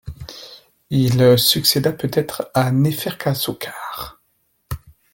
[0.89, 4.19] Il succéda peut-être à Néferkasokar.